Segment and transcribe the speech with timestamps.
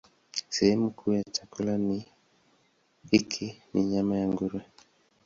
[0.49, 1.79] Sehemu kuu ya chakula
[3.11, 4.65] hiki ni nyama ya nguruwe.